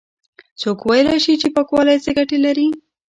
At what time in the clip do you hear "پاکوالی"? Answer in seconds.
1.55-1.97